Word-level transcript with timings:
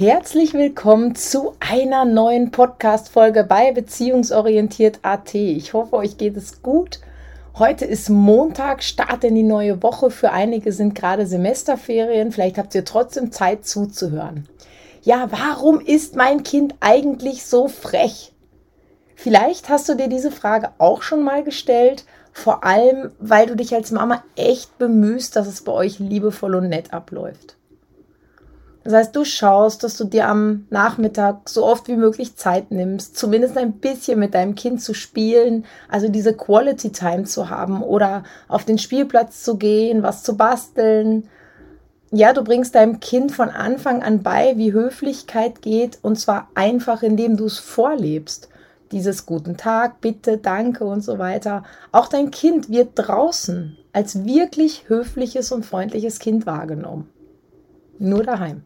Herzlich 0.00 0.54
willkommen 0.54 1.14
zu 1.14 1.56
einer 1.60 2.06
neuen 2.06 2.52
Podcast-Folge 2.52 3.44
bei 3.44 3.70
Beziehungsorientiert 3.72 5.00
AT. 5.02 5.34
Ich 5.34 5.74
hoffe, 5.74 5.94
euch 5.96 6.16
geht 6.16 6.38
es 6.38 6.62
gut. 6.62 7.00
Heute 7.58 7.84
ist 7.84 8.08
Montag, 8.08 8.82
Start 8.82 9.24
in 9.24 9.34
die 9.34 9.42
neue 9.42 9.82
Woche. 9.82 10.10
Für 10.10 10.32
einige 10.32 10.72
sind 10.72 10.94
gerade 10.94 11.26
Semesterferien. 11.26 12.32
Vielleicht 12.32 12.56
habt 12.56 12.74
ihr 12.74 12.86
trotzdem 12.86 13.30
Zeit 13.30 13.66
zuzuhören. 13.66 14.48
Ja, 15.02 15.28
warum 15.32 15.80
ist 15.80 16.16
mein 16.16 16.44
Kind 16.44 16.76
eigentlich 16.80 17.44
so 17.44 17.68
frech? 17.68 18.32
Vielleicht 19.16 19.68
hast 19.68 19.86
du 19.90 19.96
dir 19.96 20.08
diese 20.08 20.30
Frage 20.30 20.70
auch 20.78 21.02
schon 21.02 21.22
mal 21.22 21.44
gestellt, 21.44 22.06
vor 22.32 22.64
allem 22.64 23.10
weil 23.18 23.44
du 23.44 23.54
dich 23.54 23.74
als 23.74 23.90
Mama 23.90 24.24
echt 24.34 24.78
bemühst, 24.78 25.36
dass 25.36 25.46
es 25.46 25.60
bei 25.60 25.72
euch 25.72 25.98
liebevoll 25.98 26.54
und 26.54 26.70
nett 26.70 26.94
abläuft. 26.94 27.58
Das 28.82 28.94
heißt, 28.94 29.14
du 29.14 29.24
schaust, 29.24 29.84
dass 29.84 29.98
du 29.98 30.04
dir 30.04 30.26
am 30.28 30.66
Nachmittag 30.70 31.48
so 31.50 31.66
oft 31.66 31.86
wie 31.88 31.96
möglich 31.96 32.36
Zeit 32.36 32.70
nimmst, 32.70 33.16
zumindest 33.16 33.58
ein 33.58 33.72
bisschen 33.72 34.18
mit 34.18 34.34
deinem 34.34 34.54
Kind 34.54 34.80
zu 34.80 34.94
spielen, 34.94 35.66
also 35.88 36.08
diese 36.08 36.34
Quality 36.34 36.90
Time 36.90 37.24
zu 37.24 37.50
haben 37.50 37.82
oder 37.82 38.24
auf 38.48 38.64
den 38.64 38.78
Spielplatz 38.78 39.42
zu 39.42 39.58
gehen, 39.58 40.02
was 40.02 40.22
zu 40.22 40.36
basteln. 40.36 41.28
Ja, 42.10 42.32
du 42.32 42.42
bringst 42.42 42.74
deinem 42.74 43.00
Kind 43.00 43.32
von 43.32 43.50
Anfang 43.50 44.02
an 44.02 44.22
bei, 44.22 44.56
wie 44.56 44.72
Höflichkeit 44.72 45.60
geht 45.60 45.98
und 46.00 46.18
zwar 46.18 46.48
einfach, 46.54 47.02
indem 47.02 47.36
du 47.36 47.44
es 47.44 47.58
vorlebst. 47.58 48.48
Dieses 48.92 49.26
guten 49.26 49.56
Tag, 49.58 50.00
bitte, 50.00 50.38
danke 50.38 50.84
und 50.84 51.04
so 51.04 51.18
weiter. 51.18 51.64
Auch 51.92 52.08
dein 52.08 52.30
Kind 52.30 52.70
wird 52.70 52.92
draußen 52.94 53.76
als 53.92 54.24
wirklich 54.24 54.88
höfliches 54.88 55.52
und 55.52 55.66
freundliches 55.66 56.18
Kind 56.18 56.46
wahrgenommen. 56.46 57.08
Nur 57.98 58.24
daheim 58.24 58.62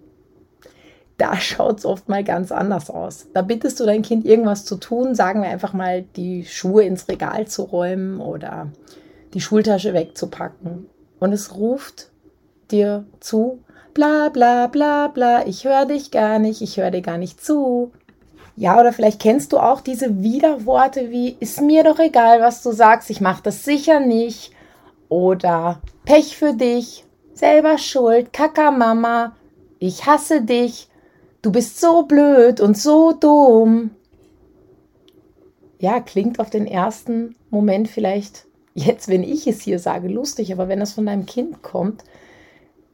da 1.18 1.36
schaut 1.40 1.78
es 1.78 1.84
oft 1.84 2.08
mal 2.08 2.24
ganz 2.24 2.52
anders 2.52 2.90
aus. 2.90 3.26
Da 3.32 3.42
bittest 3.42 3.80
du 3.80 3.84
dein 3.84 4.02
Kind 4.02 4.24
irgendwas 4.24 4.64
zu 4.64 4.76
tun, 4.76 5.14
sagen 5.14 5.42
wir 5.42 5.48
einfach 5.48 5.72
mal, 5.72 6.02
die 6.16 6.44
Schuhe 6.44 6.84
ins 6.84 7.08
Regal 7.08 7.46
zu 7.46 7.62
räumen 7.62 8.20
oder 8.20 8.68
die 9.34 9.40
Schultasche 9.40 9.94
wegzupacken. 9.94 10.86
Und 11.20 11.32
es 11.32 11.54
ruft 11.54 12.10
dir 12.70 13.04
zu, 13.20 13.60
bla 13.92 14.28
bla 14.28 14.66
bla 14.66 15.08
bla, 15.08 15.46
ich 15.46 15.64
höre 15.64 15.86
dich 15.86 16.10
gar 16.10 16.38
nicht, 16.38 16.62
ich 16.62 16.76
höre 16.76 16.90
dir 16.90 17.02
gar 17.02 17.18
nicht 17.18 17.44
zu. 17.44 17.92
Ja, 18.56 18.78
oder 18.78 18.92
vielleicht 18.92 19.20
kennst 19.20 19.52
du 19.52 19.58
auch 19.58 19.80
diese 19.80 20.22
Widerworte 20.22 21.10
wie, 21.10 21.36
ist 21.40 21.60
mir 21.60 21.82
doch 21.82 21.98
egal, 21.98 22.40
was 22.40 22.62
du 22.62 22.70
sagst, 22.70 23.10
ich 23.10 23.20
mache 23.20 23.42
das 23.42 23.64
sicher 23.64 23.98
nicht. 23.98 24.52
Oder 25.08 25.80
Pech 26.04 26.36
für 26.36 26.54
dich, 26.54 27.04
selber 27.34 27.78
schuld, 27.78 28.32
Kaka 28.32 28.70
Mama, 28.70 29.34
ich 29.80 30.06
hasse 30.06 30.42
dich, 30.42 30.88
Du 31.44 31.52
bist 31.52 31.78
so 31.78 32.04
blöd 32.04 32.58
und 32.58 32.78
so 32.78 33.12
dumm. 33.12 33.90
Ja, 35.78 36.00
klingt 36.00 36.40
auf 36.40 36.48
den 36.48 36.66
ersten 36.66 37.36
Moment 37.50 37.86
vielleicht 37.86 38.46
jetzt, 38.72 39.08
wenn 39.08 39.22
ich 39.22 39.46
es 39.46 39.60
hier 39.60 39.78
sage, 39.78 40.08
lustig, 40.08 40.54
aber 40.54 40.68
wenn 40.68 40.80
es 40.80 40.94
von 40.94 41.04
deinem 41.04 41.26
Kind 41.26 41.62
kommt, 41.62 42.02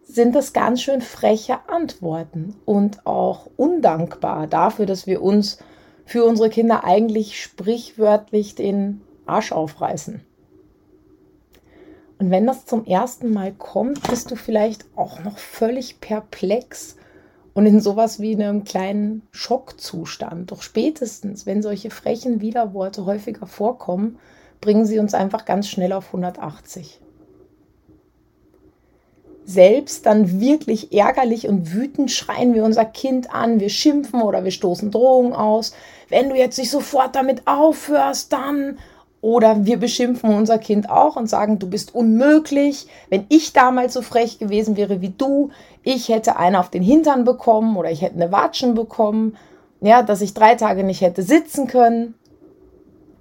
sind 0.03 0.35
das 0.35 0.53
ganz 0.53 0.83
schön 0.83 1.01
freche 1.01 1.61
Antworten 1.69 2.57
und 2.65 3.07
auch 3.07 3.47
undankbar 3.57 4.49
dafür, 4.49 4.85
dass 4.85 5.07
wir 5.07 5.23
uns 5.23 5.59
für 6.05 6.25
unsere 6.25 6.51
Kinder 6.51 6.83
eigentlich 6.83 7.41
sprichwörtlich 7.41 8.57
den 8.57 9.01
Arsch 9.27 9.53
aufreißen. 9.53 10.23
Und 12.19 12.31
wenn 12.33 12.49
das 12.49 12.67
zum 12.67 12.85
ersten 12.85 13.33
Mal 13.33 13.53
kommt, 13.53 14.11
bist 14.11 14.29
du 14.33 14.35
vielleicht 14.35 14.87
auch 14.97 15.23
noch 15.23 15.39
völlig 15.39 16.01
perplex 16.01 16.97
und 17.55 17.67
in 17.67 17.81
sowas 17.81 18.21
wie 18.21 18.35
einem 18.35 18.65
kleinen 18.65 19.23
Schockzustand. 19.33 20.51
Doch 20.51 20.63
spätestens, 20.63 21.47
wenn 21.47 21.63
solche 21.63 21.91
frechen 21.91 22.41
Widerworte 22.41 23.07
häufiger 23.07 23.47
vorkommen, 23.47 24.19
bringen 24.61 24.87
sie 24.87 24.99
uns 24.99 25.15
einfach 25.15 25.45
ganz 25.45 25.69
schnell 25.69 25.93
auf 25.93 26.07
180. 26.07 27.01
Selbst 29.45 30.07
dann 30.07 30.41
wirklich 30.41 30.93
ärgerlich 30.93 31.49
und 31.49 31.73
wütend 31.73 32.13
schreien 32.13 32.55
wir 32.55 32.63
unser 32.63 32.85
Kind 32.85 33.35
an, 33.35 33.59
wir 33.59 33.71
schimpfen 33.71 34.23
oder 34.23 34.45
wir 34.45 34.53
stoßen 34.53 34.93
Drohungen 34.93 35.33
aus. 35.33 35.73
Wenn 36.09 36.29
du 36.29 36.37
jetzt 36.37 36.59
nicht 36.59 36.71
sofort 36.71 37.17
damit 37.17 37.47
aufhörst, 37.47 38.33
dann 38.33 38.79
oder 39.23 39.67
wir 39.67 39.79
beschimpfen 39.79 40.35
unser 40.35 40.59
Kind 40.59 40.89
auch 40.89 41.17
und 41.17 41.29
sagen, 41.29 41.59
du 41.59 41.69
bist 41.69 41.95
unmöglich. 41.95 42.87
Wenn 43.11 43.27
ich 43.29 43.53
damals 43.53 43.93
so 43.93 44.03
frech 44.03 44.39
gewesen 44.39 44.77
wäre 44.77 45.01
wie 45.03 45.11
du, 45.11 45.51
ich 45.83 46.09
hätte 46.09 46.37
eine 46.37 46.59
auf 46.59 46.71
den 46.71 46.83
Hintern 46.83 47.25
bekommen 47.25 47.77
oder 47.77 47.91
ich 47.91 48.01
hätte 48.01 48.17
eine 48.17 48.33
Watschen 48.33 48.75
bekommen. 48.75 49.37
Ja, 49.83 50.03
dass 50.03 50.21
ich 50.21 50.35
drei 50.35 50.55
Tage 50.55 50.85
nicht 50.85 51.01
hätte 51.01 51.23
sitzen 51.23 51.67
können. 51.67 52.15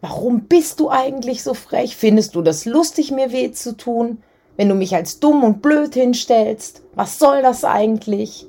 Warum 0.02 0.42
bist 0.44 0.80
du 0.80 0.90
eigentlich 0.90 1.44
so 1.44 1.54
frech? 1.54 1.98
Findest 1.98 2.36
du 2.36 2.42
das 2.42 2.66
lustig, 2.66 3.12
mir 3.12 3.32
weh 3.32 3.52
zu 3.52 3.76
tun? 3.76 4.24
Wenn 4.56 4.70
du 4.70 4.76
mich 4.76 4.96
als 4.96 5.20
dumm 5.20 5.44
und 5.44 5.62
blöd 5.62 5.94
hinstellst? 5.94 6.82
Was 6.96 7.20
soll 7.20 7.42
das 7.42 7.66
eigentlich? 7.66 8.48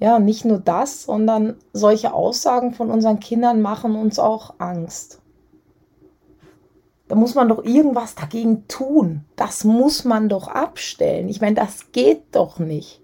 Ja, 0.00 0.18
nicht 0.18 0.44
nur 0.44 0.58
das, 0.58 1.04
sondern 1.04 1.56
solche 1.72 2.12
Aussagen 2.12 2.74
von 2.74 2.90
unseren 2.90 3.20
Kindern 3.20 3.62
machen 3.62 3.94
uns 3.94 4.18
auch 4.18 4.54
Angst. 4.58 5.20
Da 7.08 7.14
muss 7.16 7.34
man 7.34 7.48
doch 7.48 7.64
irgendwas 7.64 8.14
dagegen 8.14 8.66
tun. 8.66 9.24
Das 9.36 9.64
muss 9.64 10.04
man 10.04 10.28
doch 10.28 10.48
abstellen. 10.48 11.28
Ich 11.28 11.40
meine, 11.40 11.54
das 11.54 11.92
geht 11.92 12.22
doch 12.32 12.58
nicht. 12.58 13.00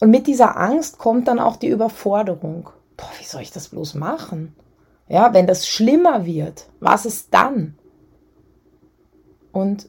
Und 0.00 0.10
mit 0.10 0.26
dieser 0.26 0.56
Angst 0.56 0.98
kommt 0.98 1.28
dann 1.28 1.38
auch 1.38 1.56
die 1.56 1.68
Überforderung. 1.68 2.70
Boah, 2.96 3.10
wie 3.18 3.24
soll 3.24 3.42
ich 3.42 3.52
das 3.52 3.68
bloß 3.68 3.94
machen? 3.94 4.54
Ja, 5.08 5.32
wenn 5.34 5.46
das 5.46 5.68
schlimmer 5.68 6.26
wird, 6.26 6.68
was 6.80 7.06
ist 7.06 7.32
dann? 7.32 7.76
Und 9.52 9.88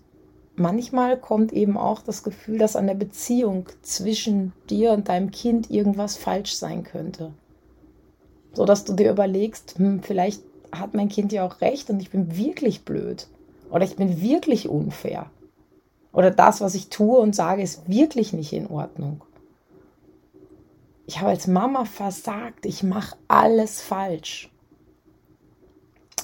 manchmal 0.55 1.19
kommt 1.19 1.51
eben 1.53 1.77
auch 1.77 2.01
das 2.01 2.23
Gefühl, 2.23 2.57
dass 2.57 2.75
an 2.75 2.87
der 2.87 2.93
Beziehung 2.93 3.67
zwischen 3.81 4.53
dir 4.69 4.91
und 4.91 5.09
deinem 5.09 5.31
Kind 5.31 5.71
irgendwas 5.71 6.17
falsch 6.17 6.55
sein 6.55 6.83
könnte. 6.83 7.33
So 8.53 8.65
dass 8.65 8.85
du 8.85 8.93
dir 8.93 9.11
überlegst, 9.11 9.75
hm, 9.77 10.03
vielleicht 10.03 10.43
hat 10.71 10.93
mein 10.93 11.09
Kind 11.09 11.31
ja 11.31 11.45
auch 11.45 11.61
recht 11.61 11.89
und 11.89 11.99
ich 12.01 12.09
bin 12.09 12.37
wirklich 12.37 12.83
blöd. 12.83 13.27
Oder 13.69 13.85
ich 13.85 13.95
bin 13.95 14.21
wirklich 14.21 14.69
unfair. 14.69 15.29
Oder 16.13 16.31
das, 16.31 16.61
was 16.61 16.75
ich 16.75 16.89
tue 16.89 17.17
und 17.17 17.35
sage, 17.35 17.61
ist 17.61 17.87
wirklich 17.87 18.33
nicht 18.33 18.53
in 18.53 18.67
Ordnung. 18.67 19.21
Ich 21.05 21.19
habe 21.19 21.29
als 21.29 21.47
Mama 21.47 21.85
versagt, 21.85 22.65
ich 22.65 22.83
mache 22.83 23.15
alles 23.27 23.81
falsch. 23.81 24.51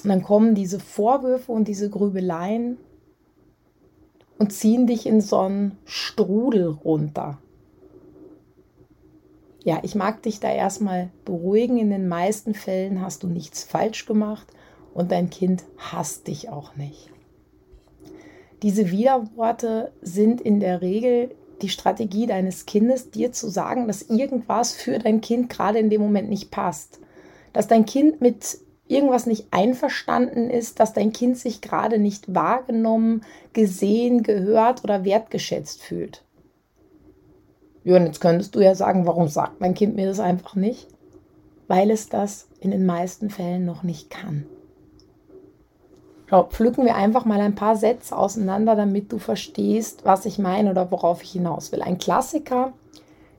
Und 0.02 0.10
dann 0.10 0.22
kommen 0.22 0.54
diese 0.54 0.80
Vorwürfe 0.80 1.52
und 1.52 1.68
diese 1.68 1.88
Grübeleien 1.88 2.76
und 4.38 4.52
ziehen 4.52 4.86
dich 4.86 5.06
in 5.06 5.20
so 5.20 5.38
einen 5.38 5.78
Strudel 5.84 6.68
runter. 6.68 7.38
Ja, 9.64 9.80
ich 9.82 9.94
mag 9.94 10.22
dich 10.22 10.40
da 10.40 10.52
erstmal 10.52 11.10
beruhigen. 11.24 11.78
In 11.78 11.90
den 11.90 12.06
meisten 12.06 12.54
Fällen 12.54 13.00
hast 13.00 13.22
du 13.22 13.26
nichts 13.26 13.64
falsch 13.64 14.04
gemacht 14.04 14.46
und 14.92 15.10
dein 15.10 15.30
Kind 15.30 15.64
hasst 15.78 16.28
dich 16.28 16.50
auch 16.50 16.76
nicht. 16.76 17.10
Diese 18.62 18.90
Widerworte 18.90 19.92
sind 20.02 20.40
in 20.40 20.60
der 20.60 20.82
Regel 20.82 21.34
die 21.62 21.68
Strategie 21.70 22.26
deines 22.26 22.66
Kindes, 22.66 23.10
dir 23.10 23.32
zu 23.32 23.48
sagen, 23.48 23.86
dass 23.86 24.02
irgendwas 24.02 24.72
für 24.72 24.98
dein 24.98 25.20
Kind 25.20 25.48
gerade 25.48 25.78
in 25.78 25.88
dem 25.88 26.02
Moment 26.02 26.28
nicht 26.28 26.50
passt. 26.50 27.00
Dass 27.54 27.66
dein 27.66 27.86
Kind 27.86 28.20
mit 28.20 28.58
irgendwas 28.86 29.26
nicht 29.26 29.46
einverstanden 29.50 30.50
ist, 30.50 30.78
dass 30.78 30.92
dein 30.92 31.12
Kind 31.12 31.38
sich 31.38 31.62
gerade 31.62 31.98
nicht 31.98 32.34
wahrgenommen, 32.34 33.22
gesehen, 33.54 34.22
gehört 34.22 34.84
oder 34.84 35.04
wertgeschätzt 35.04 35.82
fühlt. 35.82 36.22
Und 37.84 38.06
jetzt 38.06 38.20
könntest 38.20 38.54
du 38.54 38.60
ja 38.60 38.74
sagen, 38.74 39.06
warum 39.06 39.28
sagt 39.28 39.60
mein 39.60 39.74
Kind 39.74 39.94
mir 39.96 40.06
das 40.06 40.20
einfach 40.20 40.54
nicht? 40.54 40.88
Weil 41.68 41.90
es 41.90 42.08
das 42.08 42.48
in 42.60 42.70
den 42.70 42.86
meisten 42.86 43.30
Fällen 43.30 43.64
noch 43.64 43.82
nicht 43.82 44.10
kann. 44.10 44.46
Schau, 46.30 46.44
pflücken 46.44 46.86
wir 46.86 46.94
einfach 46.94 47.26
mal 47.26 47.40
ein 47.40 47.54
paar 47.54 47.76
Sätze 47.76 48.16
auseinander, 48.16 48.76
damit 48.76 49.12
du 49.12 49.18
verstehst, 49.18 50.04
was 50.04 50.24
ich 50.24 50.38
meine 50.38 50.70
oder 50.70 50.90
worauf 50.90 51.22
ich 51.22 51.32
hinaus 51.32 51.70
will. 51.72 51.82
Ein 51.82 51.98
Klassiker 51.98 52.72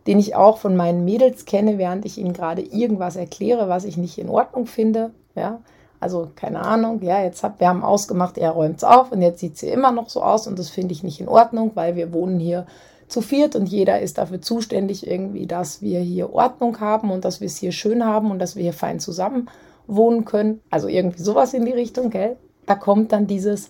den 0.07 0.19
ich 0.19 0.35
auch 0.35 0.57
von 0.57 0.75
meinen 0.75 1.03
Mädels 1.03 1.45
kenne, 1.45 1.77
während 1.77 2.05
ich 2.05 2.17
ihnen 2.17 2.33
gerade 2.33 2.61
irgendwas 2.61 3.15
erkläre, 3.15 3.69
was 3.69 3.85
ich 3.85 3.97
nicht 3.97 4.17
in 4.17 4.29
Ordnung 4.29 4.67
finde. 4.67 5.11
Ja, 5.35 5.59
also 5.99 6.29
keine 6.35 6.61
Ahnung, 6.61 7.01
ja, 7.01 7.23
jetzt 7.23 7.43
hat, 7.43 7.59
wir 7.59 7.67
haben 7.67 7.83
ausgemacht, 7.83 8.37
er 8.37 8.51
räumt 8.51 8.77
es 8.77 8.83
auf 8.83 9.11
und 9.11 9.21
jetzt 9.21 9.39
sieht 9.39 9.57
sie 9.57 9.69
immer 9.69 9.91
noch 9.91 10.09
so 10.09 10.21
aus 10.21 10.47
und 10.47 10.59
das 10.59 10.69
finde 10.69 10.93
ich 10.93 11.03
nicht 11.03 11.19
in 11.19 11.27
Ordnung, 11.27 11.71
weil 11.73 11.95
wir 11.95 12.13
wohnen 12.13 12.39
hier 12.39 12.67
zu 13.07 13.21
viert 13.21 13.55
und 13.55 13.67
jeder 13.67 14.01
ist 14.01 14.17
dafür 14.17 14.41
zuständig 14.41 15.07
irgendwie, 15.07 15.45
dass 15.45 15.81
wir 15.81 15.99
hier 15.99 16.33
Ordnung 16.33 16.79
haben 16.79 17.11
und 17.11 17.23
dass 17.23 17.39
wir 17.39 17.47
es 17.47 17.57
hier 17.57 17.71
schön 17.71 18.03
haben 18.03 18.31
und 18.31 18.39
dass 18.39 18.55
wir 18.55 18.63
hier 18.63 18.73
fein 18.73 18.99
zusammen 18.99 19.49
wohnen 19.87 20.25
können. 20.25 20.61
Also 20.69 20.87
irgendwie 20.87 21.21
sowas 21.21 21.53
in 21.53 21.65
die 21.65 21.71
Richtung, 21.71 22.09
gell? 22.09 22.37
Da 22.65 22.75
kommt 22.75 23.11
dann 23.11 23.27
dieses 23.27 23.69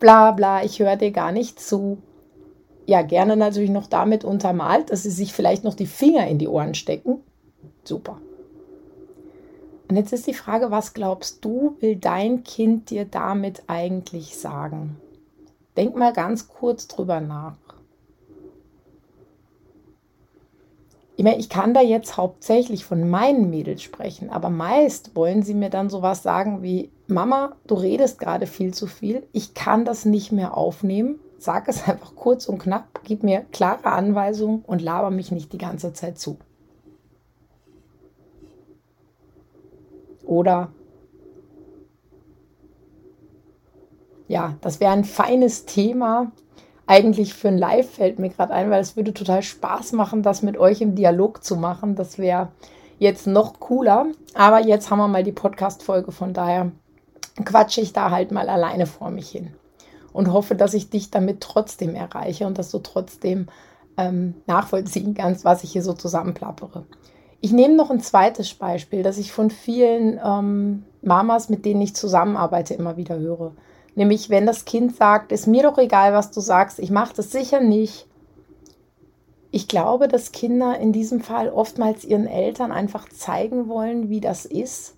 bla 0.00 0.32
bla, 0.32 0.64
ich 0.64 0.80
höre 0.80 0.96
dir 0.96 1.12
gar 1.12 1.30
nicht 1.30 1.60
zu. 1.60 1.98
Ja, 2.86 3.02
gerne 3.02 3.36
natürlich 3.36 3.70
noch 3.70 3.86
damit 3.86 4.24
untermalt, 4.24 4.90
dass 4.90 5.04
sie 5.04 5.10
sich 5.10 5.32
vielleicht 5.32 5.62
noch 5.62 5.74
die 5.74 5.86
Finger 5.86 6.26
in 6.26 6.38
die 6.38 6.48
Ohren 6.48 6.74
stecken. 6.74 7.20
Super. 7.84 8.18
Und 9.88 9.96
jetzt 9.96 10.12
ist 10.12 10.26
die 10.26 10.34
Frage, 10.34 10.70
was 10.70 10.94
glaubst 10.94 11.44
du, 11.44 11.76
will 11.80 11.96
dein 11.96 12.42
Kind 12.42 12.90
dir 12.90 13.04
damit 13.04 13.62
eigentlich 13.68 14.36
sagen? 14.36 14.96
Denk 15.76 15.96
mal 15.96 16.12
ganz 16.12 16.48
kurz 16.48 16.88
drüber 16.88 17.20
nach. 17.20 17.56
Ich 21.22 21.24
meine, 21.24 21.38
ich 21.38 21.48
kann 21.48 21.72
da 21.72 21.80
jetzt 21.80 22.16
hauptsächlich 22.16 22.84
von 22.84 23.08
meinen 23.08 23.48
Mädels 23.48 23.80
sprechen, 23.80 24.28
aber 24.28 24.50
meist 24.50 25.14
wollen 25.14 25.44
sie 25.44 25.54
mir 25.54 25.70
dann 25.70 25.88
sowas 25.88 26.24
sagen 26.24 26.62
wie, 26.62 26.90
Mama, 27.06 27.54
du 27.68 27.76
redest 27.76 28.18
gerade 28.18 28.48
viel 28.48 28.74
zu 28.74 28.88
viel, 28.88 29.24
ich 29.30 29.54
kann 29.54 29.84
das 29.84 30.04
nicht 30.04 30.32
mehr 30.32 30.56
aufnehmen. 30.56 31.20
Sag 31.38 31.68
es 31.68 31.84
einfach 31.88 32.16
kurz 32.16 32.46
und 32.46 32.58
knapp, 32.58 33.02
gib 33.04 33.22
mir 33.22 33.42
klare 33.52 33.84
Anweisungen 33.84 34.64
und 34.66 34.82
laber 34.82 35.12
mich 35.12 35.30
nicht 35.30 35.52
die 35.52 35.58
ganze 35.58 35.92
Zeit 35.92 36.18
zu. 36.18 36.38
Oder 40.24 40.72
ja, 44.26 44.56
das 44.60 44.80
wäre 44.80 44.90
ein 44.90 45.04
feines 45.04 45.66
Thema. 45.66 46.32
Eigentlich 46.86 47.34
für 47.34 47.48
ein 47.48 47.58
Live 47.58 47.90
fällt 47.90 48.18
mir 48.18 48.28
gerade 48.28 48.52
ein, 48.52 48.70
weil 48.70 48.80
es 48.80 48.96
würde 48.96 49.14
total 49.14 49.42
Spaß 49.42 49.92
machen, 49.92 50.22
das 50.22 50.42
mit 50.42 50.58
euch 50.58 50.80
im 50.80 50.94
Dialog 50.94 51.44
zu 51.44 51.56
machen. 51.56 51.94
Das 51.94 52.18
wäre 52.18 52.48
jetzt 52.98 53.26
noch 53.26 53.60
cooler. 53.60 54.06
Aber 54.34 54.60
jetzt 54.60 54.90
haben 54.90 54.98
wir 54.98 55.08
mal 55.08 55.24
die 55.24 55.32
Podcast-Folge, 55.32 56.12
von 56.12 56.32
daher 56.32 56.72
quatsche 57.44 57.80
ich 57.80 57.92
da 57.92 58.10
halt 58.10 58.30
mal 58.32 58.48
alleine 58.48 58.86
vor 58.86 59.10
mich 59.10 59.30
hin 59.30 59.52
und 60.12 60.32
hoffe, 60.32 60.54
dass 60.54 60.74
ich 60.74 60.90
dich 60.90 61.10
damit 61.10 61.40
trotzdem 61.40 61.94
erreiche 61.94 62.46
und 62.46 62.58
dass 62.58 62.70
du 62.70 62.78
trotzdem 62.78 63.46
ähm, 63.96 64.34
nachvollziehen 64.46 65.14
kannst, 65.14 65.44
was 65.44 65.64
ich 65.64 65.72
hier 65.72 65.82
so 65.82 65.92
zusammenplappere. 65.92 66.84
Ich 67.40 67.52
nehme 67.52 67.74
noch 67.74 67.90
ein 67.90 68.00
zweites 68.00 68.54
Beispiel, 68.54 69.02
das 69.02 69.18
ich 69.18 69.32
von 69.32 69.50
vielen 69.50 70.20
ähm, 70.24 70.84
Mamas, 71.02 71.48
mit 71.48 71.64
denen 71.64 71.80
ich 71.80 71.96
zusammenarbeite, 71.96 72.74
immer 72.74 72.96
wieder 72.96 73.18
höre. 73.18 73.52
Nämlich, 73.94 74.30
wenn 74.30 74.46
das 74.46 74.64
Kind 74.64 74.96
sagt, 74.96 75.32
ist 75.32 75.46
mir 75.46 75.62
doch 75.62 75.78
egal, 75.78 76.12
was 76.12 76.30
du 76.30 76.40
sagst, 76.40 76.78
ich 76.78 76.90
mache 76.90 77.14
das 77.14 77.30
sicher 77.30 77.60
nicht. 77.60 78.06
Ich 79.50 79.68
glaube, 79.68 80.08
dass 80.08 80.32
Kinder 80.32 80.78
in 80.78 80.92
diesem 80.92 81.20
Fall 81.20 81.50
oftmals 81.50 82.04
ihren 82.04 82.26
Eltern 82.26 82.72
einfach 82.72 83.08
zeigen 83.10 83.68
wollen, 83.68 84.08
wie 84.08 84.20
das 84.20 84.46
ist. 84.46 84.94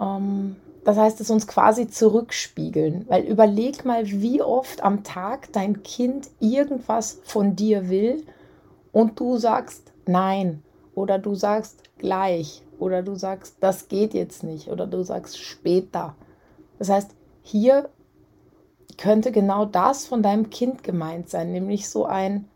Ähm, 0.00 0.54
das 0.84 0.96
heißt, 0.96 1.20
es 1.20 1.30
uns 1.30 1.48
quasi 1.48 1.88
zurückspiegeln. 1.88 3.06
Weil 3.08 3.24
überleg 3.24 3.84
mal, 3.84 4.06
wie 4.06 4.40
oft 4.40 4.82
am 4.82 5.02
Tag 5.02 5.52
dein 5.52 5.82
Kind 5.82 6.30
irgendwas 6.38 7.20
von 7.24 7.56
dir 7.56 7.90
will 7.90 8.24
und 8.92 9.18
du 9.18 9.36
sagst 9.36 9.92
nein 10.06 10.62
oder 10.94 11.18
du 11.18 11.34
sagst 11.34 11.82
gleich 11.98 12.62
oder 12.78 13.02
du 13.02 13.16
sagst, 13.16 13.56
das 13.60 13.88
geht 13.88 14.14
jetzt 14.14 14.44
nicht 14.44 14.68
oder 14.68 14.86
du 14.86 15.02
sagst 15.02 15.38
später. 15.38 16.14
Das 16.78 16.88
heißt, 16.88 17.10
hier 17.48 17.88
könnte 18.98 19.32
genau 19.32 19.64
das 19.64 20.06
von 20.06 20.22
deinem 20.22 20.50
Kind 20.50 20.82
gemeint 20.82 21.30
sein, 21.30 21.50
nämlich 21.50 21.88
so 21.88 22.04
ein 22.04 22.48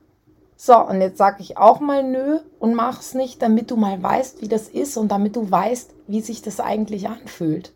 so, 0.64 0.78
und 0.78 1.00
jetzt 1.00 1.18
sage 1.18 1.38
ich 1.40 1.56
auch 1.56 1.80
mal 1.80 2.04
nö 2.04 2.38
und 2.60 2.74
mach 2.74 3.00
es 3.00 3.14
nicht, 3.14 3.42
damit 3.42 3.72
du 3.72 3.76
mal 3.76 4.00
weißt, 4.00 4.42
wie 4.42 4.48
das 4.48 4.68
ist 4.68 4.96
und 4.96 5.08
damit 5.08 5.34
du 5.34 5.50
weißt, 5.50 5.92
wie 6.06 6.20
sich 6.20 6.40
das 6.40 6.60
eigentlich 6.60 7.08
anfühlt. 7.08 7.72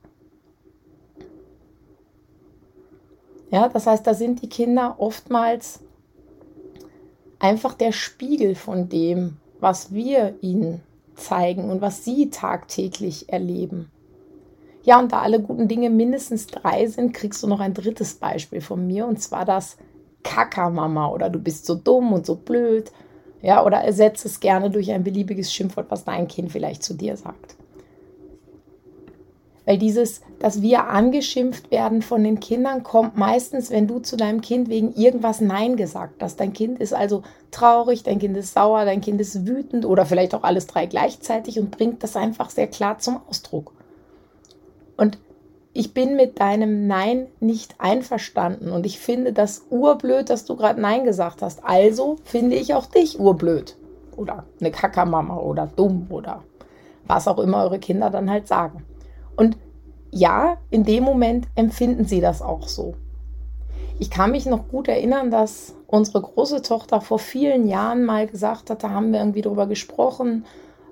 Ja, 3.51 3.69
das 3.69 3.89
heißt, 3.89 4.07
da 4.07 4.15
sind 4.15 4.41
die 4.43 4.49
Kinder 4.49 4.97
oftmals 4.99 5.81
einfach 7.41 7.75
der 7.75 7.91
Spiegel 7.91 8.55
von 8.55 8.89
dem, 8.89 9.39
was 9.59 9.93
wir 9.93 10.37
ihnen 10.41 10.81
zeigen 11.17 11.71
und 11.71 11.81
was 11.81 12.05
sie 12.05 12.31
tagtäglich 12.31 13.33
erleben. 13.33 13.91
Ja, 14.87 15.01
und 15.01 15.11
da 15.11 15.21
alle 15.21 15.41
guten 15.41 15.67
Dinge 15.67 15.91
mindestens 15.91 16.47
drei 16.47 16.87
sind, 16.87 17.13
kriegst 17.13 17.43
du 17.43 17.49
noch 17.49 17.59
ein 17.59 17.75
drittes 17.75 18.15
Beispiel 18.15 18.61
von 18.61 18.87
mir 18.87 19.05
und 19.05 19.21
zwar 19.21 19.45
das 19.45 19.77
Kackermama 20.23 21.09
oder 21.09 21.29
du 21.29 21.41
bist 21.41 21.67
so 21.67 21.75
dumm 21.75 22.13
und 22.13 22.25
so 22.25 22.37
blöd. 22.37 22.93
Ja, 23.43 23.65
oder 23.65 23.79
ersetze 23.79 24.29
es 24.29 24.39
gerne 24.39 24.71
durch 24.71 24.93
ein 24.93 25.03
beliebiges 25.03 25.53
Schimpfwort, 25.53 25.91
was 25.91 26.05
dein 26.05 26.29
Kind 26.29 26.53
vielleicht 26.53 26.85
zu 26.85 26.95
dir 26.95 27.17
sagt. 27.17 27.57
Weil 29.65 29.77
dieses, 29.77 30.21
dass 30.39 30.63
wir 30.63 30.85
angeschimpft 30.87 31.73
werden 31.73 32.01
von 32.01 32.23
den 32.23 32.39
Kindern, 32.39 32.85
kommt 32.85 33.17
meistens, 33.17 33.71
wenn 33.71 33.89
du 33.89 33.99
zu 33.99 34.17
deinem 34.17 34.41
Kind 34.41 34.69
wegen 34.69 34.95
irgendwas 34.95 35.41
Nein 35.41 35.75
gesagt 35.75 36.23
hast. 36.23 36.39
Dein 36.39 36.53
Kind 36.53 36.79
ist 36.79 36.95
also 36.95 37.25
traurig, 37.51 38.05
dein 38.05 38.21
Kind 38.21 38.37
ist 38.37 38.55
sauer, 38.55 38.85
dein 38.85 39.01
Kind 39.01 39.21
ist 39.21 39.49
wütend 39.49 39.85
oder 39.85 40.07
vielleicht 40.07 40.33
auch 40.33 40.45
alles 40.45 40.69
drei 40.69 40.87
gleichzeitig 40.87 41.59
und 41.59 41.73
bringt 41.73 42.05
das 42.05 42.15
einfach 42.15 42.51
sehr 42.51 42.69
klar 42.69 42.99
zum 43.01 43.21
Ausdruck. 43.29 43.76
Und 44.97 45.19
ich 45.73 45.93
bin 45.93 46.17
mit 46.17 46.41
deinem 46.41 46.87
Nein 46.87 47.27
nicht 47.39 47.75
einverstanden 47.79 48.71
und 48.71 48.87
ich 48.87 48.99
finde 48.99 49.35
das 49.35 49.67
urblöd, 49.69 50.31
dass 50.31 50.47
du 50.47 50.57
gerade 50.57 50.81
Nein 50.81 51.05
gesagt 51.05 51.43
hast. 51.43 51.63
Also 51.65 52.17
finde 52.25 52.57
ich 52.57 52.73
auch 52.73 52.87
dich 52.87 53.21
urblöd. 53.21 53.77
Oder 54.17 54.45
eine 54.59 54.71
Kackermama 54.71 55.37
oder 55.37 55.67
dumm 55.67 56.07
oder 56.09 56.43
was 57.07 57.29
auch 57.29 57.39
immer 57.39 57.63
eure 57.65 57.79
Kinder 57.79 58.09
dann 58.09 58.31
halt 58.31 58.49
sagen. 58.49 58.85
Und 59.37 59.59
ja, 60.11 60.57
in 60.71 60.85
dem 60.85 61.05
Moment 61.05 61.47
empfinden 61.55 62.07
sie 62.07 62.23
das 62.23 62.41
auch 62.41 62.69
so. 62.69 62.95
Ich 63.99 64.11
kann 64.11 64.31
mich 64.31 64.47
noch 64.47 64.69
gut 64.69 64.89
erinnern, 64.89 65.31
dass 65.31 65.75
unsere 65.87 66.23
große 66.23 66.63
Tochter 66.63 67.01
vor 67.01 67.19
vielen 67.19 67.69
Jahren 67.69 68.05
mal 68.05 68.27
gesagt 68.27 68.71
hat, 68.71 68.83
da 68.83 68.91
haben 68.91 69.13
wir 69.13 69.21
irgendwie 69.21 69.43
drüber 69.43 69.67
gesprochen, 69.67 70.45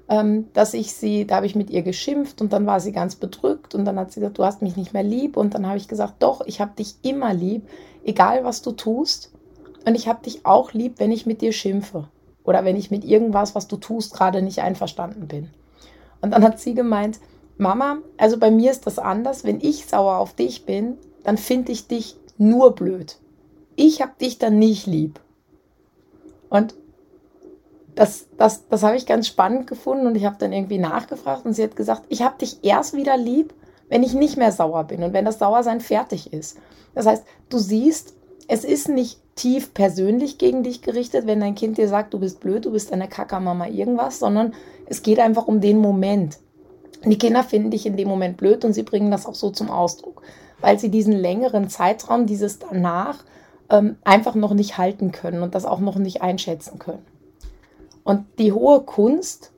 dass 0.07 0.75
ich 0.75 0.93
sie, 0.93 1.27
da 1.27 1.37
habe 1.37 1.47
ich 1.47 1.55
mit 1.55 1.71
ihr 1.71 1.83
geschimpft 1.83 2.43
und 2.43 2.53
dann 2.53 2.67
war 2.67 2.79
sie 2.79 2.93
ganz 2.93 3.17
bedrückt 3.17 3.75
und 3.75 3.87
dann 3.87 3.99
hat 3.99 4.13
sie 4.13 4.21
gesagt, 4.21 4.39
du 4.39 4.45
hast 4.45 4.61
mich 4.61 4.77
nicht 4.77 4.93
mehr 4.93 5.03
lieb 5.03 5.37
und 5.37 5.55
dann 5.55 5.67
habe 5.67 5.79
ich 5.79 5.89
gesagt, 5.89 6.17
doch, 6.19 6.43
ich 6.47 6.61
habe 6.61 6.73
dich 6.77 6.97
immer 7.03 7.33
lieb, 7.33 7.67
egal 8.05 8.45
was 8.45 8.61
du 8.61 8.73
tust 8.73 9.33
und 9.87 9.95
ich 9.95 10.07
habe 10.07 10.23
dich 10.23 10.45
auch 10.45 10.73
lieb, 10.73 10.95
wenn 10.99 11.11
ich 11.11 11.25
mit 11.25 11.41
dir 11.41 11.53
schimpfe 11.53 12.09
oder 12.45 12.65
wenn 12.65 12.77
ich 12.77 12.91
mit 12.91 13.05
irgendwas, 13.05 13.55
was 13.55 13.67
du 13.67 13.79
tust, 13.79 14.13
gerade 14.13 14.43
nicht 14.43 14.61
einverstanden 14.61 15.27
bin. 15.27 15.49
Und 16.21 16.33
dann 16.33 16.45
hat 16.45 16.61
sie 16.61 16.75
gemeint, 16.75 17.19
Mama, 17.57 17.99
also 18.17 18.39
bei 18.39 18.51
mir 18.51 18.71
ist 18.71 18.87
das 18.87 18.99
anders. 18.99 19.45
Wenn 19.45 19.61
ich 19.61 19.87
sauer 19.87 20.19
auf 20.19 20.35
dich 20.35 20.67
bin, 20.67 20.99
dann 21.23 21.39
finde 21.39 21.73
ich 21.73 21.87
dich 21.87 22.17
nur 22.37 22.75
blöd. 22.75 23.19
Ich 23.77 24.03
habe 24.03 24.13
dich 24.21 24.39
dann 24.39 24.59
nicht 24.59 24.87
lieb. 24.87 25.21
Und 26.49 26.75
das, 27.95 28.27
das, 28.37 28.69
das 28.69 28.83
habe 28.83 28.97
ich 28.97 29.07
ganz 29.07 29.27
spannend 29.27 29.67
gefunden 29.67 30.07
und 30.07 30.17
ich 30.17 30.25
habe 30.25 30.37
dann 30.39 30.53
irgendwie 30.53 30.79
nachgefragt 30.79 31.45
und 31.47 31.53
sie 31.53 31.63
hat 31.63 31.77
gesagt, 31.77 32.03
ich 32.09 32.23
habe 32.23 32.39
dich 32.39 32.59
erst 32.63 32.95
wieder 32.95 33.17
lieb, 33.17 33.55
wenn 33.89 34.03
ich 34.03 34.15
nicht 34.15 34.37
mehr 34.37 34.53
sauer 34.53 34.85
bin 34.85 35.03
und 35.03 35.13
wenn 35.13 35.25
das 35.25 35.39
Sauersein 35.39 35.81
fertig 35.81 36.33
ist. 36.33 36.59
Das 36.95 37.07
heißt, 37.07 37.25
du 37.51 37.59
siehst, 37.59 38.15
es 38.49 38.65
ist 38.65 38.89
nicht 38.89 39.21
tief 39.37 39.75
persönlich 39.75 40.39
gegen 40.39 40.63
dich 40.63 40.83
gerichtet, 40.83 41.27
wenn 41.27 41.41
dein 41.41 41.55
Kind 41.55 41.79
dir 41.79 41.89
sagt, 41.89 42.15
du 42.15 42.19
bist 42.19 42.41
blöd, 42.41 42.65
du 42.65 42.73
bist 42.73 42.93
eine 42.93 43.09
Kackermama, 43.09 43.69
irgendwas, 43.69 44.19
sondern 44.19 44.55
es 44.87 45.03
geht 45.03 45.19
einfach 45.19 45.47
um 45.47 45.61
den 45.61 45.79
Moment. 45.79 46.39
Die 47.05 47.19
Kinder 47.19 47.43
finden 47.43 47.71
dich 47.71 47.87
in 47.87 47.97
dem 47.97 48.09
Moment 48.09 48.37
blöd 48.37 48.65
und 48.65 48.73
sie 48.73 48.83
bringen 48.83 49.11
das 49.11 49.27
auch 49.27 49.35
so 49.35 49.51
zum 49.51 49.71
Ausdruck, 49.71 50.23
weil 50.61 50.79
sie 50.79 50.89
diesen 50.89 51.13
längeren 51.13 51.69
Zeitraum, 51.69 52.27
dieses 52.27 52.59
danach, 52.59 53.25
ähm, 53.71 53.97
einfach 54.05 54.35
noch 54.35 54.55
nicht 54.55 54.79
halten 54.79 55.13
können 55.13 55.43
und 55.43 55.55
das 55.55 55.65
auch 55.65 55.81
noch 55.81 55.97
nicht 55.97 56.23
einschätzen 56.23 56.79
können. 56.79 57.05
Und 58.05 58.27
die 58.39 58.53
hohe 58.53 58.83
Kunst 58.83 59.53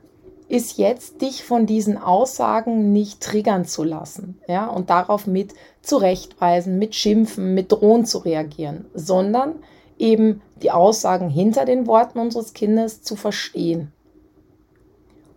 ist 0.49 0.79
jetzt, 0.79 1.21
dich 1.21 1.45
von 1.45 1.67
diesen 1.67 1.99
Aussagen 1.99 2.93
nicht 2.93 3.21
triggern 3.21 3.65
zu 3.65 3.83
lassen, 3.83 4.39
ja, 4.47 4.69
und 4.69 4.91
darauf 4.91 5.27
mit 5.27 5.55
zurechtweisen, 5.83 6.79
mit 6.79 6.95
schimpfen, 6.95 7.55
mit 7.55 7.73
drohen 7.73 8.07
zu 8.07 8.19
reagieren, 8.19 8.87
sondern 8.95 9.57
eben 9.99 10.41
die 10.63 10.71
Aussagen 10.71 11.29
hinter 11.29 11.65
den 11.65 11.87
Worten 11.89 12.21
unseres 12.21 12.53
Kindes 12.53 13.03
zu 13.03 13.17
verstehen. 13.17 13.93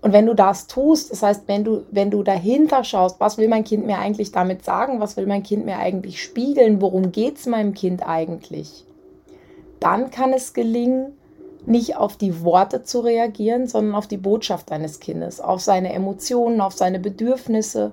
Und 0.01 0.13
wenn 0.13 0.27
du 0.27 0.33
das 0.33 0.67
tust, 0.67 1.11
das 1.11 1.23
heißt, 1.23 1.43
wenn 1.47 1.63
du, 1.63 1.83
wenn 1.91 2.11
du 2.11 2.23
dahinter 2.23 2.83
schaust, 2.83 3.19
was 3.19 3.37
will 3.37 3.49
mein 3.49 3.65
Kind 3.65 3.85
mir 3.85 3.97
eigentlich 3.97 4.31
damit 4.31 4.63
sagen, 4.63 4.99
was 4.99 5.17
will 5.17 5.25
mein 5.25 5.43
Kind 5.43 5.65
mir 5.65 5.77
eigentlich 5.77 6.23
spiegeln, 6.23 6.81
worum 6.81 7.11
geht 7.11 7.37
es 7.37 7.47
meinem 7.47 7.73
Kind 7.73 8.07
eigentlich, 8.07 8.85
dann 9.79 10.09
kann 10.11 10.31
es 10.31 10.53
gelingen, 10.53 11.13
nicht 11.65 11.97
auf 11.97 12.17
die 12.17 12.41
Worte 12.43 12.83
zu 12.83 13.01
reagieren, 13.01 13.67
sondern 13.67 13.95
auf 13.95 14.07
die 14.07 14.17
Botschaft 14.17 14.71
deines 14.71 14.99
Kindes, 14.99 15.39
auf 15.39 15.61
seine 15.61 15.93
Emotionen, 15.93 16.61
auf 16.61 16.73
seine 16.73 16.99
Bedürfnisse. 16.99 17.91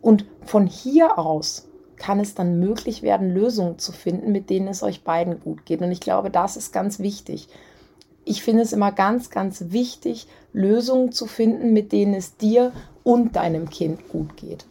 Und 0.00 0.24
von 0.44 0.66
hier 0.66 1.18
aus 1.18 1.68
kann 1.96 2.18
es 2.18 2.34
dann 2.34 2.58
möglich 2.58 3.02
werden, 3.02 3.34
Lösungen 3.34 3.78
zu 3.78 3.92
finden, 3.92 4.32
mit 4.32 4.48
denen 4.48 4.68
es 4.68 4.82
euch 4.82 5.04
beiden 5.04 5.40
gut 5.40 5.66
geht. 5.66 5.82
Und 5.82 5.92
ich 5.92 6.00
glaube, 6.00 6.30
das 6.30 6.56
ist 6.56 6.72
ganz 6.72 6.98
wichtig. 6.98 7.48
Ich 8.24 8.42
finde 8.42 8.62
es 8.62 8.72
immer 8.72 8.92
ganz, 8.92 9.30
ganz 9.30 9.66
wichtig, 9.68 10.26
Lösungen 10.52 11.12
zu 11.12 11.26
finden, 11.26 11.72
mit 11.72 11.92
denen 11.92 12.14
es 12.14 12.36
dir 12.36 12.72
und 13.02 13.36
deinem 13.36 13.68
Kind 13.68 14.08
gut 14.08 14.36
geht. 14.36 14.64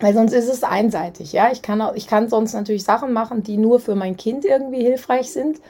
Weil 0.00 0.14
sonst 0.14 0.32
ist 0.32 0.48
es 0.48 0.62
einseitig. 0.62 1.32
Ja? 1.32 1.50
Ich, 1.50 1.62
kann 1.62 1.80
auch, 1.80 1.94
ich 1.94 2.06
kann 2.06 2.28
sonst 2.28 2.52
natürlich 2.52 2.84
Sachen 2.84 3.12
machen, 3.12 3.42
die 3.42 3.56
nur 3.56 3.80
für 3.80 3.94
mein 3.94 4.16
Kind 4.16 4.44
irgendwie 4.44 4.82
hilfreich 4.82 5.32
sind. 5.32 5.60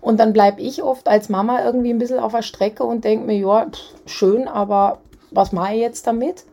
Und 0.00 0.18
dann 0.18 0.32
bleibe 0.32 0.62
ich 0.62 0.82
oft 0.82 1.08
als 1.08 1.28
Mama 1.28 1.64
irgendwie 1.64 1.90
ein 1.90 1.98
bisschen 1.98 2.18
auf 2.18 2.32
der 2.32 2.42
Strecke 2.42 2.84
und 2.84 3.04
denke 3.04 3.26
mir, 3.26 3.38
ja, 3.38 3.66
schön, 4.06 4.48
aber 4.48 4.98
was 5.30 5.52
mache 5.52 5.74
ich 5.74 5.80
jetzt 5.80 6.06
damit? 6.06 6.44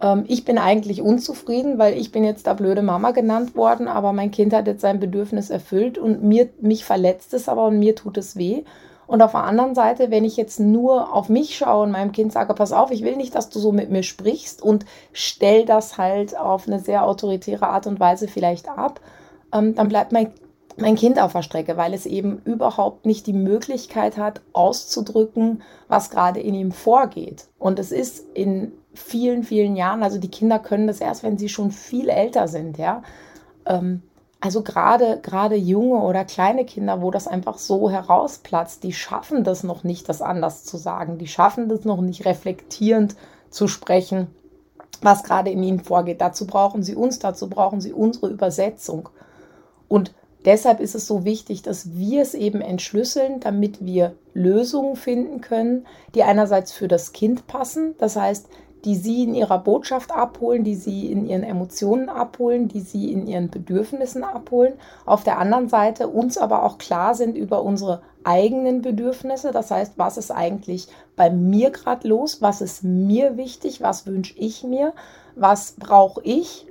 Ähm, 0.00 0.24
ich 0.26 0.44
bin 0.44 0.58
eigentlich 0.58 1.02
unzufrieden, 1.02 1.78
weil 1.78 1.96
ich 1.96 2.12
bin 2.12 2.24
jetzt 2.24 2.46
da 2.46 2.54
blöde 2.54 2.82
Mama 2.82 3.12
genannt 3.12 3.54
worden, 3.54 3.88
aber 3.88 4.12
mein 4.12 4.30
Kind 4.30 4.52
hat 4.52 4.66
jetzt 4.66 4.80
sein 4.80 5.00
Bedürfnis 5.00 5.50
erfüllt 5.50 5.98
und 5.98 6.22
mir, 6.22 6.48
mich 6.60 6.84
verletzt 6.84 7.34
es 7.34 7.48
aber 7.48 7.66
und 7.66 7.78
mir 7.78 7.94
tut 7.94 8.16
es 8.18 8.36
weh. 8.36 8.64
Und 9.06 9.20
auf 9.20 9.32
der 9.32 9.44
anderen 9.44 9.74
Seite, 9.74 10.10
wenn 10.10 10.24
ich 10.24 10.38
jetzt 10.38 10.58
nur 10.58 11.14
auf 11.14 11.28
mich 11.28 11.56
schaue 11.56 11.82
und 11.82 11.90
meinem 11.90 12.12
Kind 12.12 12.32
sage, 12.32 12.54
pass 12.54 12.72
auf, 12.72 12.90
ich 12.90 13.04
will 13.04 13.16
nicht, 13.16 13.34
dass 13.34 13.50
du 13.50 13.58
so 13.58 13.70
mit 13.70 13.90
mir 13.90 14.02
sprichst 14.02 14.62
und 14.62 14.86
stell 15.12 15.66
das 15.66 15.98
halt 15.98 16.38
auf 16.38 16.66
eine 16.66 16.78
sehr 16.78 17.04
autoritäre 17.04 17.68
Art 17.68 17.86
und 17.86 18.00
Weise 18.00 18.26
vielleicht 18.26 18.68
ab, 18.68 19.00
ähm, 19.52 19.74
dann 19.74 19.88
bleibt 19.88 20.12
mein 20.12 20.32
mein 20.76 20.96
Kind 20.96 21.20
auf 21.20 21.32
der 21.32 21.42
Strecke, 21.42 21.76
weil 21.76 21.94
es 21.94 22.06
eben 22.06 22.40
überhaupt 22.44 23.06
nicht 23.06 23.26
die 23.26 23.32
Möglichkeit 23.32 24.16
hat, 24.16 24.40
auszudrücken, 24.52 25.62
was 25.88 26.10
gerade 26.10 26.40
in 26.40 26.54
ihm 26.54 26.72
vorgeht. 26.72 27.46
Und 27.58 27.78
es 27.78 27.92
ist 27.92 28.24
in 28.34 28.72
vielen, 28.94 29.44
vielen 29.44 29.76
Jahren, 29.76 30.02
also 30.02 30.18
die 30.18 30.30
Kinder 30.30 30.58
können 30.58 30.86
das 30.86 31.00
erst, 31.00 31.22
wenn 31.22 31.38
sie 31.38 31.48
schon 31.48 31.70
viel 31.70 32.08
älter 32.08 32.48
sind, 32.48 32.78
ja. 32.78 33.02
Ähm, 33.66 34.02
also 34.40 34.62
gerade, 34.62 35.20
gerade 35.22 35.54
junge 35.54 36.02
oder 36.02 36.24
kleine 36.24 36.64
Kinder, 36.64 37.00
wo 37.00 37.12
das 37.12 37.28
einfach 37.28 37.58
so 37.58 37.88
herausplatzt, 37.88 38.82
die 38.82 38.92
schaffen 38.92 39.44
das 39.44 39.62
noch 39.62 39.84
nicht, 39.84 40.08
das 40.08 40.20
anders 40.20 40.64
zu 40.64 40.78
sagen. 40.78 41.16
Die 41.16 41.28
schaffen 41.28 41.68
das 41.68 41.84
noch 41.84 42.00
nicht 42.00 42.24
reflektierend 42.24 43.14
zu 43.50 43.68
sprechen, 43.68 44.26
was 45.00 45.22
gerade 45.22 45.50
in 45.50 45.62
ihnen 45.62 45.78
vorgeht. 45.78 46.20
Dazu 46.20 46.48
brauchen 46.48 46.82
sie 46.82 46.96
uns, 46.96 47.20
dazu 47.20 47.48
brauchen 47.48 47.80
sie 47.80 47.92
unsere 47.92 48.30
Übersetzung. 48.30 49.10
Und 49.86 50.12
Deshalb 50.44 50.80
ist 50.80 50.94
es 50.94 51.06
so 51.06 51.24
wichtig, 51.24 51.62
dass 51.62 51.94
wir 51.94 52.22
es 52.22 52.34
eben 52.34 52.60
entschlüsseln, 52.60 53.40
damit 53.40 53.84
wir 53.84 54.16
Lösungen 54.34 54.96
finden 54.96 55.40
können, 55.40 55.86
die 56.14 56.24
einerseits 56.24 56.72
für 56.72 56.88
das 56.88 57.12
Kind 57.12 57.46
passen, 57.46 57.94
das 57.98 58.16
heißt, 58.16 58.48
die 58.84 58.96
sie 58.96 59.22
in 59.22 59.34
ihrer 59.34 59.58
Botschaft 59.58 60.10
abholen, 60.10 60.64
die 60.64 60.74
sie 60.74 61.10
in 61.10 61.26
ihren 61.26 61.44
Emotionen 61.44 62.08
abholen, 62.08 62.66
die 62.66 62.80
sie 62.80 63.12
in 63.12 63.26
ihren 63.26 63.48
Bedürfnissen 63.48 64.24
abholen. 64.24 64.74
Auf 65.06 65.22
der 65.22 65.38
anderen 65.38 65.68
Seite 65.68 66.08
uns 66.08 66.36
aber 66.36 66.64
auch 66.64 66.78
klar 66.78 67.14
sind 67.14 67.36
über 67.36 67.62
unsere 67.62 68.02
eigenen 68.24 68.82
Bedürfnisse. 68.82 69.52
Das 69.52 69.70
heißt, 69.70 69.94
was 69.98 70.16
ist 70.16 70.32
eigentlich 70.32 70.88
bei 71.14 71.30
mir 71.30 71.70
gerade 71.70 72.08
los? 72.08 72.42
Was 72.42 72.60
ist 72.60 72.82
mir 72.82 73.36
wichtig? 73.36 73.82
Was 73.82 74.06
wünsche 74.06 74.34
ich 74.36 74.64
mir? 74.64 74.94
Was 75.36 75.76
brauche 75.78 76.20
ich, 76.24 76.66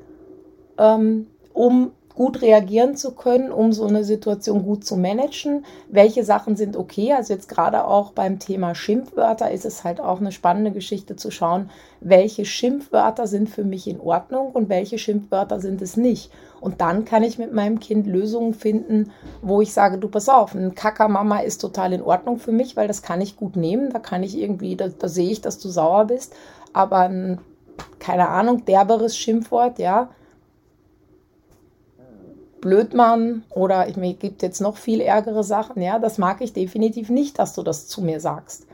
ähm, 0.77 1.27
um 1.53 1.91
gut 2.15 2.41
reagieren 2.41 2.95
zu 2.95 3.11
können, 3.11 3.51
um 3.51 3.73
so 3.73 3.85
eine 3.85 4.03
Situation 4.03 4.63
gut 4.63 4.85
zu 4.85 4.97
managen. 4.97 5.65
Welche 5.89 6.23
Sachen 6.23 6.55
sind 6.55 6.77
okay? 6.77 7.13
Also 7.13 7.33
jetzt 7.33 7.49
gerade 7.49 7.85
auch 7.85 8.11
beim 8.11 8.39
Thema 8.39 8.75
Schimpfwörter 8.75 9.51
ist 9.51 9.65
es 9.65 9.83
halt 9.83 9.99
auch 9.99 10.19
eine 10.19 10.31
spannende 10.31 10.71
Geschichte 10.71 11.15
zu 11.15 11.31
schauen, 11.31 11.69
welche 11.99 12.45
Schimpfwörter 12.45 13.27
sind 13.27 13.49
für 13.49 13.63
mich 13.63 13.87
in 13.87 13.99
Ordnung 13.99 14.51
und 14.51 14.69
welche 14.69 14.97
Schimpfwörter 14.97 15.59
sind 15.59 15.81
es 15.81 15.97
nicht. 15.97 16.31
Und 16.59 16.79
dann 16.79 17.05
kann 17.05 17.23
ich 17.23 17.39
mit 17.39 17.53
meinem 17.53 17.79
Kind 17.79 18.05
Lösungen 18.05 18.53
finden, 18.53 19.11
wo 19.41 19.61
ich 19.61 19.73
sage, 19.73 19.97
du 19.97 20.07
pass 20.07 20.29
auf, 20.29 20.53
ein 20.53 20.75
Kackermama 20.75 21.39
ist 21.39 21.59
total 21.59 21.93
in 21.93 22.03
Ordnung 22.03 22.37
für 22.37 22.51
mich, 22.51 22.77
weil 22.77 22.87
das 22.87 23.01
kann 23.01 23.19
ich 23.19 23.35
gut 23.35 23.55
nehmen. 23.55 23.89
Da 23.91 23.99
kann 23.99 24.21
ich 24.21 24.37
irgendwie, 24.37 24.75
da, 24.75 24.87
da 24.87 25.07
sehe 25.07 25.31
ich, 25.31 25.41
dass 25.41 25.57
du 25.59 25.69
sauer 25.69 26.05
bist. 26.05 26.33
Aber 26.71 26.99
ein, 26.99 27.39
keine 27.99 28.29
Ahnung, 28.29 28.63
derberes 28.65 29.17
Schimpfwort, 29.17 29.79
ja, 29.79 30.09
Blödmann 32.61 33.43
oder 33.49 33.89
ich 33.89 33.97
mir 33.97 34.13
gibt 34.13 34.41
jetzt 34.43 34.61
noch 34.61 34.77
viel 34.77 35.01
ärgere 35.01 35.43
Sachen, 35.43 35.81
ja, 35.81 35.99
das 35.99 36.17
mag 36.17 36.41
ich 36.41 36.53
definitiv 36.53 37.09
nicht, 37.09 37.39
dass 37.39 37.53
du 37.53 37.63
das 37.63 37.87
zu 37.87 38.01
mir 38.01 38.19
sagst. 38.19 38.67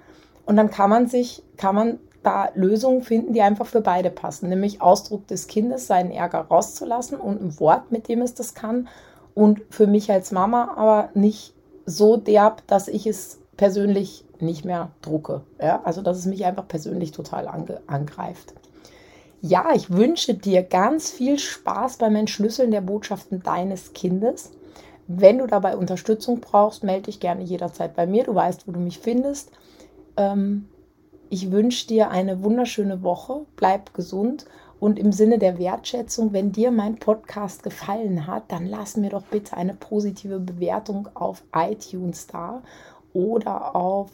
Und 0.45 0.57
dann 0.57 0.69
kann 0.69 0.89
man 0.89 1.07
sich, 1.07 1.43
kann 1.57 1.75
man 1.75 1.99
da 2.23 2.49
Lösungen 2.55 3.01
finden, 3.03 3.33
die 3.33 3.41
einfach 3.41 3.65
für 3.65 3.81
beide 3.81 4.09
passen, 4.09 4.49
nämlich 4.49 4.81
Ausdruck 4.81 5.27
des 5.27 5.47
Kindes, 5.47 5.87
seinen 5.87 6.11
Ärger 6.11 6.39
rauszulassen 6.39 7.17
und 7.17 7.41
ein 7.41 7.59
Wort, 7.59 7.91
mit 7.91 8.07
dem 8.09 8.21
es 8.21 8.33
das 8.33 8.53
kann 8.53 8.87
und 9.33 9.61
für 9.69 9.87
mich 9.87 10.11
als 10.11 10.31
Mama 10.31 10.73
aber 10.75 11.09
nicht 11.13 11.53
so 11.85 12.17
derb, 12.17 12.65
dass 12.67 12.87
ich 12.87 13.07
es 13.07 13.39
persönlich 13.55 14.25
nicht 14.39 14.65
mehr 14.65 14.91
drucke, 15.01 15.41
ja, 15.61 15.81
also 15.83 16.01
dass 16.01 16.17
es 16.17 16.25
mich 16.25 16.45
einfach 16.45 16.67
persönlich 16.67 17.11
total 17.11 17.47
angreift. 17.87 18.53
Ja, 19.41 19.69
ich 19.75 19.91
wünsche 19.91 20.33
dir 20.33 20.63
ganz 20.63 21.11
viel 21.11 21.37
Spaß 21.37 21.97
beim 21.97 22.15
Entschlüsseln 22.15 22.71
der 22.71 22.81
Botschaften 22.81 23.43
deines 23.43 23.93
Kindes. 23.93 24.51
Wenn 25.07 25.37
du 25.37 25.47
dabei 25.47 25.77
Unterstützung 25.77 26.41
brauchst, 26.41 26.83
melde 26.83 27.03
dich 27.03 27.19
gerne 27.19 27.43
jederzeit 27.43 27.95
bei 27.95 28.07
mir. 28.07 28.23
Du 28.23 28.33
weißt, 28.33 28.67
wo 28.67 28.71
du 28.71 28.79
mich 28.79 28.99
findest. 28.99 29.51
Ähm, 30.17 30.67
ich 31.29 31.51
wünsche 31.51 31.87
dir 31.87 32.09
eine 32.09 32.43
wunderschöne 32.43 33.03
Woche. 33.03 33.45
Bleib 33.55 33.93
gesund. 33.93 34.45
Und 34.79 34.99
im 34.99 35.11
Sinne 35.11 35.39
der 35.39 35.57
Wertschätzung, 35.57 36.33
wenn 36.33 36.51
dir 36.51 36.71
mein 36.71 36.97
Podcast 36.97 37.63
gefallen 37.63 38.27
hat, 38.27 38.51
dann 38.51 38.65
lass 38.65 38.97
mir 38.97 39.09
doch 39.09 39.23
bitte 39.23 39.55
eine 39.55 39.73
positive 39.73 40.39
Bewertung 40.39 41.09
auf 41.13 41.43
iTunes 41.55 42.27
da 42.27 42.61
oder 43.13 43.75
auf 43.75 44.09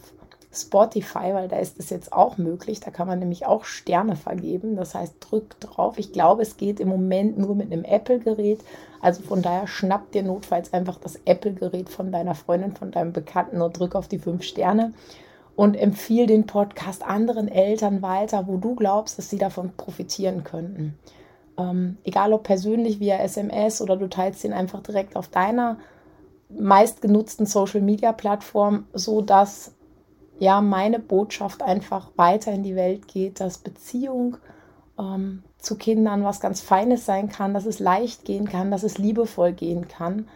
Spotify, 0.54 1.34
weil 1.34 1.48
da 1.48 1.58
ist 1.58 1.78
es 1.78 1.90
jetzt 1.90 2.12
auch 2.12 2.38
möglich. 2.38 2.80
Da 2.80 2.90
kann 2.90 3.06
man 3.06 3.18
nämlich 3.18 3.46
auch 3.46 3.64
Sterne 3.64 4.16
vergeben. 4.16 4.76
Das 4.76 4.94
heißt, 4.94 5.16
drück 5.20 5.58
drauf. 5.60 5.98
Ich 5.98 6.12
glaube, 6.12 6.42
es 6.42 6.56
geht 6.56 6.80
im 6.80 6.88
Moment 6.88 7.38
nur 7.38 7.54
mit 7.54 7.72
einem 7.72 7.84
Apple-Gerät. 7.84 8.60
Also 9.00 9.22
von 9.22 9.42
daher 9.42 9.66
schnapp 9.66 10.12
dir 10.12 10.22
notfalls 10.22 10.72
einfach 10.72 10.98
das 10.98 11.18
Apple-Gerät 11.24 11.88
von 11.88 12.12
deiner 12.12 12.34
Freundin, 12.34 12.74
von 12.74 12.90
deinem 12.90 13.12
Bekannten 13.12 13.60
und 13.60 13.78
drück 13.78 13.94
auf 13.94 14.08
die 14.08 14.18
fünf 14.18 14.42
Sterne 14.42 14.92
und 15.56 15.74
empfiehl 15.74 16.26
den 16.26 16.46
Podcast 16.46 17.04
anderen 17.04 17.48
Eltern 17.48 18.02
weiter, 18.02 18.46
wo 18.46 18.56
du 18.56 18.74
glaubst, 18.74 19.18
dass 19.18 19.30
sie 19.30 19.38
davon 19.38 19.72
profitieren 19.76 20.44
könnten. 20.44 20.98
Ähm, 21.56 21.98
egal 22.04 22.32
ob 22.32 22.42
persönlich 22.42 22.98
via 22.98 23.18
SMS 23.18 23.80
oder 23.80 23.96
du 23.96 24.08
teilst 24.08 24.44
ihn 24.44 24.52
einfach 24.52 24.82
direkt 24.82 25.16
auf 25.16 25.28
deiner 25.28 25.78
meistgenutzten 26.48 27.46
Social 27.46 27.80
Media 27.80 28.12
Plattform, 28.12 28.86
so 28.92 29.20
dass 29.20 29.72
ja, 30.38 30.60
meine 30.60 30.98
Botschaft 30.98 31.62
einfach 31.62 32.10
weiter 32.16 32.52
in 32.52 32.62
die 32.62 32.76
Welt 32.76 33.08
geht, 33.08 33.40
dass 33.40 33.58
Beziehung 33.58 34.36
ähm, 34.98 35.42
zu 35.58 35.76
Kindern 35.76 36.24
was 36.24 36.40
ganz 36.40 36.60
Feines 36.60 37.06
sein 37.06 37.28
kann, 37.28 37.54
dass 37.54 37.66
es 37.66 37.78
leicht 37.78 38.24
gehen 38.24 38.48
kann, 38.48 38.70
dass 38.70 38.82
es 38.82 38.98
liebevoll 38.98 39.52
gehen 39.52 39.88
kann. 39.88 40.28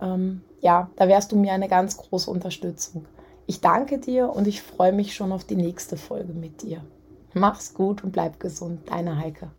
Ähm, 0.00 0.42
ja, 0.60 0.90
da 0.96 1.08
wärst 1.08 1.32
du 1.32 1.36
mir 1.36 1.52
eine 1.52 1.68
ganz 1.68 1.96
große 1.96 2.30
Unterstützung. 2.30 3.06
Ich 3.46 3.60
danke 3.60 3.98
dir 3.98 4.30
und 4.30 4.46
ich 4.46 4.62
freue 4.62 4.92
mich 4.92 5.14
schon 5.14 5.32
auf 5.32 5.44
die 5.44 5.56
nächste 5.56 5.96
Folge 5.96 6.34
mit 6.34 6.62
dir. 6.62 6.82
Mach's 7.34 7.74
gut 7.74 8.04
und 8.04 8.12
bleib 8.12 8.40
gesund. 8.40 8.90
Deine 8.90 9.18
Heike. 9.18 9.50